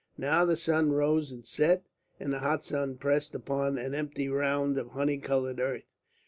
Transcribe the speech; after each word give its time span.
Now 0.17 0.45
the 0.45 0.55
sun 0.57 0.93
rose 0.93 1.31
and 1.31 1.45
set, 1.45 1.85
and 2.19 2.33
the 2.33 2.39
hot 2.39 2.65
sky 2.65 2.87
pressed 2.99 3.35
upon 3.35 3.77
an 3.77 3.93
empty 3.93 4.27
round 4.29 4.79
of 4.79 4.87
honey 4.93 5.19
coloured 5.19 5.59
earth. 5.59 5.91